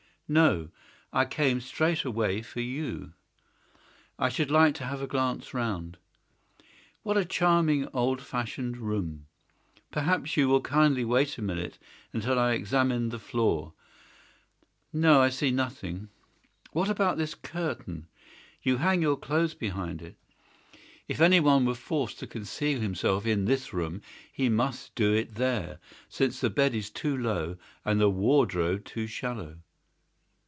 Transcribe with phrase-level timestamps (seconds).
[0.33, 0.69] "No;
[1.11, 3.11] I came straight away for you."
[4.17, 5.97] "I should like to have a glance round.
[7.03, 9.25] What a charming, old fashioned room!
[9.91, 11.77] Perhaps you will kindly wait a minute
[12.13, 13.73] until I have examined the floor.
[14.93, 16.07] No, I see nothing.
[16.71, 18.07] What about this curtain?
[18.63, 20.15] You hang your clothes behind it.
[21.09, 25.79] If anyone were forced to conceal himself in this room he must do it there,
[26.07, 29.57] since the bed is too low and the wardrobe too shallow.